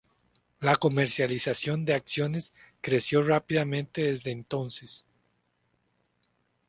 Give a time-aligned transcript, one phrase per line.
[0.61, 5.05] La comercialización de acciones creció rápidamente desde entonces.